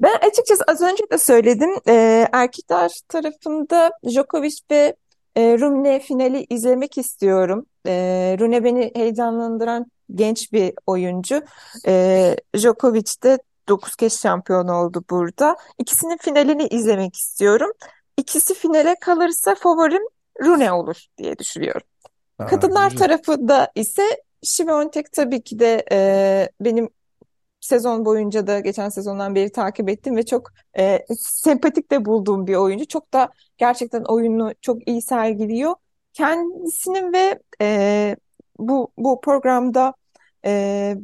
Ben 0.01 0.15
açıkçası 0.27 0.63
az 0.67 0.81
önce 0.81 1.03
de 1.11 1.17
söyledim. 1.17 1.69
Ee, 1.87 2.27
erkekler 2.33 2.91
tarafında 3.09 3.91
Djokovic 4.09 4.55
ve 4.71 4.95
e, 5.35 5.57
Rune 5.59 5.99
finali 5.99 6.45
izlemek 6.49 6.97
istiyorum. 6.97 7.65
Ee, 7.87 8.35
Rune 8.39 8.63
beni 8.63 8.91
heyecanlandıran 8.95 9.85
genç 10.15 10.53
bir 10.53 10.73
oyuncu. 10.87 11.43
Ee, 11.87 12.35
Djokovic 12.57 13.11
de 13.23 13.37
9 13.69 13.95
kez 13.95 14.21
şampiyon 14.21 14.67
oldu 14.67 15.03
burada. 15.09 15.55
İkisinin 15.79 16.17
finalini 16.17 16.67
izlemek 16.67 17.15
istiyorum. 17.15 17.71
İkisi 18.17 18.53
finale 18.53 18.95
kalırsa 19.01 19.55
favorim 19.55 20.03
Rune 20.41 20.71
olur 20.71 21.05
diye 21.17 21.37
düşünüyorum. 21.37 21.87
Aa, 22.39 22.45
Kadınlar 22.45 22.91
güzel. 22.91 23.07
tarafında 23.07 23.71
ise 23.75 24.03
Świątek 24.45 25.11
tabii 25.11 25.43
ki 25.43 25.59
de 25.59 25.85
e, 25.91 26.49
benim 26.61 26.89
sezon 27.59 28.05
boyunca 28.05 28.47
da 28.47 28.59
geçen 28.59 28.89
sezondan 28.89 29.35
beri 29.35 29.51
takip 29.51 29.89
ettim 29.89 30.15
ve 30.15 30.25
çok 30.25 30.51
e, 30.77 31.05
sempatik 31.19 31.91
de 31.91 32.05
bulduğum 32.05 32.47
bir 32.47 32.55
oyuncu. 32.55 32.85
Çok 32.87 33.13
da 33.13 33.29
gerçekten 33.57 34.03
oyunu 34.03 34.51
çok 34.61 34.87
iyi 34.87 35.01
sergiliyor. 35.01 35.75
Kendisinin 36.13 37.13
ve 37.13 37.39
e, 37.61 38.15
bu 38.59 38.91
bu 38.97 39.21
programda 39.21 39.93
e, 40.45 40.95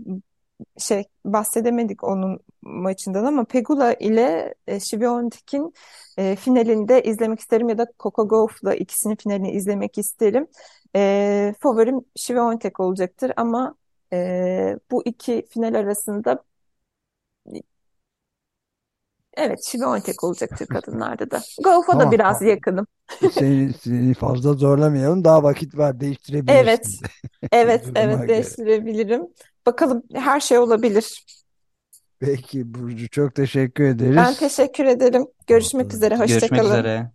şey 0.78 1.04
bahsedemedik 1.26 2.04
onun 2.04 2.40
maçından 2.62 3.26
ama 3.26 3.44
Pegula 3.46 3.94
ile 3.94 4.54
e, 4.68 4.80
Świątek'in 4.80 5.74
e, 6.18 6.36
finalinde 6.36 7.04
izlemek 7.04 7.40
isterim 7.40 7.70
ya 7.70 7.78
da 7.78 7.88
Coco 8.00 8.28
Gauff'la 8.28 8.76
ikisinin 8.76 9.16
finalini 9.16 9.52
izlemek 9.52 9.98
isterim. 9.98 10.48
E, 10.96 11.54
favorim 11.60 12.02
Świątek 12.16 12.80
olacaktır 12.80 13.32
ama 13.38 13.76
e, 14.14 14.80
bu 14.92 15.02
iki 15.06 15.48
final 15.50 15.74
arasında 15.76 16.44
Evet, 19.34 19.60
Świątek 19.66 20.24
olacaktır 20.24 20.68
kadınlarda 20.68 21.32
da. 21.32 21.42
Golf'a 21.64 22.00
da 22.00 22.12
Tamam. 22.12 22.12
biraz 22.12 22.42
yakınım. 22.42 22.88
Seni, 23.32 23.74
seni 23.74 24.14
fazla 24.14 24.54
zorlamayalım. 24.54 25.24
Daha 25.24 25.44
vakit 25.44 25.78
var. 25.78 26.00
Evet, 26.48 26.88
Değiştirebilirsin 26.92 27.02
de 27.02 27.08
evet, 27.52 27.92
evet 27.96 28.28
göre. 28.28 28.28
değiştirebilirim. 28.28 29.28
Bakalım 29.66 30.04
her 30.14 30.40
şey 30.40 30.58
olabilir. 30.60 31.26
Peki 32.20 32.74
Burcu 32.74 33.10
çok 33.10 33.36
teşekkür 33.36 33.84
Ben 33.84 33.92
ederiz. 33.96 34.40
teşekkür 34.40 34.86
ederim. 34.86 35.26
Görüşmek 35.48 35.94
üzere, 35.94 36.18
hoşça 36.18 36.34
Görüşmek 36.40 36.62
kalın. 36.62 36.70
üzere. 36.72 37.12